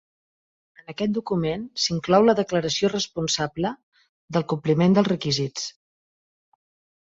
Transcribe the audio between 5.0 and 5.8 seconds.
requisits.